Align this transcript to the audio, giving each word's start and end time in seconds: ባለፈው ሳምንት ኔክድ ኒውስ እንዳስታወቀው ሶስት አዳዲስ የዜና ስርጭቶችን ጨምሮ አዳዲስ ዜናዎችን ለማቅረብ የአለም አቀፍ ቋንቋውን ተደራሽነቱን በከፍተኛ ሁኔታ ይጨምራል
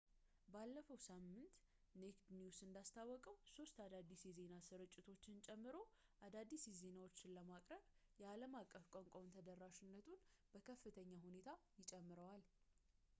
ባለፈው 0.53 0.97
ሳምንት 1.07 1.51
ኔክድ 2.01 2.29
ኒውስ 2.37 2.59
እንዳስታወቀው 2.67 3.35
ሶስት 3.57 3.75
አዳዲስ 3.85 4.21
የዜና 4.29 4.55
ስርጭቶችን 4.69 5.35
ጨምሮ 5.47 5.77
አዳዲስ 6.29 6.65
ዜናዎችን 6.81 7.35
ለማቅረብ 7.37 7.85
የአለም 8.23 8.55
አቀፍ 8.63 8.87
ቋንቋውን 8.97 9.33
ተደራሽነቱን 9.37 10.25
በከፍተኛ 10.55 11.13
ሁኔታ 11.29 11.59
ይጨምራል 11.81 12.43